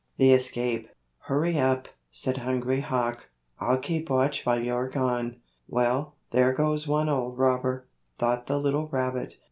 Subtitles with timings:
[0.17, 0.87] THE ESCAPE
[1.27, 3.27] "Hurry up," said Hungry Hawk.
[3.59, 5.35] "I'll keep watch while you're gone."
[5.67, 7.85] "Well, there goes one old robber,"
[8.17, 9.37] thought the little rabbit.